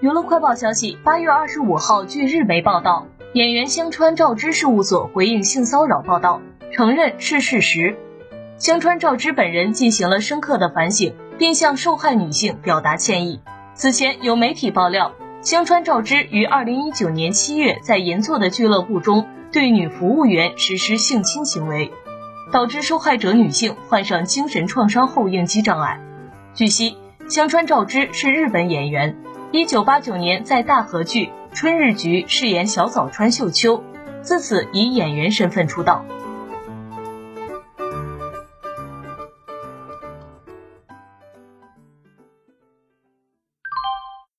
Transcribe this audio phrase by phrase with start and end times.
[0.00, 6.40] 娱乐快报消息，八月二十五号，据日媒报道，演员香川照之事务所回应性骚扰报道，
[6.72, 7.98] 承认是事实。
[8.56, 13.42] 香川照之本人进行了深刻的反省，并向受害女性表达歉意。
[13.74, 21.92] 此前有媒体爆料，香川照之于二零一九年七月在银座的俱乐部中对女服务员实施性侵行为，
[22.50, 26.00] 导致受害者女性患上精神创伤后应激障碍。
[26.54, 26.96] 据悉，
[27.28, 29.14] 香川照之是日本演员。
[29.52, 33.82] 一九八九年，在大河剧《春日局》饰演小早川秀秋，
[34.22, 36.04] 自此以演员身份出道。